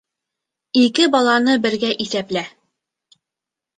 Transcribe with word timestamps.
Ике 0.83 1.05
баланы 1.15 1.57
бергә 1.67 1.93
иҫәплә 2.07 2.47